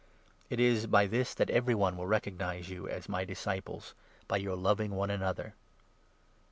[0.49, 3.93] It is by this that every one will recognize you as my 35 disciples—
[4.27, 5.53] by your loving one another."